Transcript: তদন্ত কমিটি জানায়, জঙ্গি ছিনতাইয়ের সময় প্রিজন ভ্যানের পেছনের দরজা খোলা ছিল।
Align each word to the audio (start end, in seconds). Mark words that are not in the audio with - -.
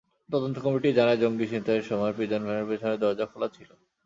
তদন্ত 0.29 0.55
কমিটি 0.59 0.89
জানায়, 0.93 1.17
জঙ্গি 1.17 1.45
ছিনতাইয়ের 1.47 1.85
সময় 1.85 2.13
প্রিজন 2.13 2.41
ভ্যানের 2.43 2.67
পেছনের 2.69 2.99
দরজা 2.99 3.25
খোলা 3.25 3.47
ছিল। 3.47 3.69